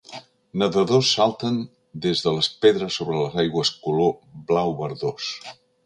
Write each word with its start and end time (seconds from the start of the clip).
Nedadors 0.61 1.11
salten 1.17 1.59
des 2.07 2.25
de 2.29 2.35
les 2.39 2.51
pedres 2.65 2.99
sobre 3.03 3.21
les 3.21 3.39
aigües 3.45 3.75
color 3.87 4.13
blau 4.51 4.79
verdós. 4.85 5.31